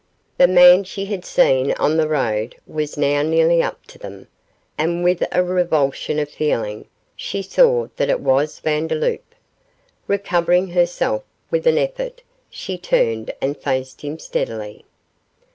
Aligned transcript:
The 0.39 0.47
man 0.47 0.83
she 0.83 1.05
had 1.05 1.23
seen 1.25 1.73
on 1.73 1.95
the 1.95 2.07
road 2.07 2.55
was 2.65 2.97
now 2.97 3.21
nearly 3.21 3.61
up 3.61 3.85
to 3.85 3.99
them, 3.99 4.29
and 4.75 5.03
with 5.03 5.23
a 5.31 5.43
revulsion 5.43 6.17
of 6.17 6.27
feeling 6.27 6.87
she 7.15 7.43
saw 7.43 7.87
that 7.97 8.09
it 8.09 8.19
was 8.19 8.59
Vandeloup. 8.61 9.35
Recovering 10.07 10.69
herself 10.69 11.21
with 11.51 11.67
an 11.67 11.77
effort, 11.77 12.23
she 12.49 12.79
turned 12.79 13.31
and 13.39 13.55
faced 13.55 14.01
him 14.01 14.17
steadily. 14.17 14.85